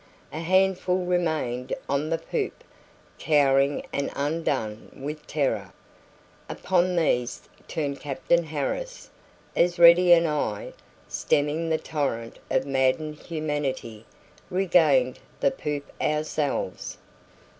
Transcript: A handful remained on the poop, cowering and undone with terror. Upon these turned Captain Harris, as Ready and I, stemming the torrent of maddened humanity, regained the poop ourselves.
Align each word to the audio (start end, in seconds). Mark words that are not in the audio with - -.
A 0.33 0.39
handful 0.39 1.05
remained 1.05 1.73
on 1.87 2.09
the 2.09 2.17
poop, 2.17 2.63
cowering 3.19 3.85
and 3.93 4.09
undone 4.15 4.89
with 4.99 5.27
terror. 5.27 5.73
Upon 6.49 6.95
these 6.95 7.47
turned 7.67 7.99
Captain 7.99 8.45
Harris, 8.45 9.11
as 9.55 9.77
Ready 9.77 10.11
and 10.11 10.27
I, 10.27 10.73
stemming 11.07 11.69
the 11.69 11.77
torrent 11.77 12.39
of 12.49 12.65
maddened 12.65 13.17
humanity, 13.19 14.07
regained 14.49 15.19
the 15.39 15.51
poop 15.51 15.91
ourselves. 16.01 16.97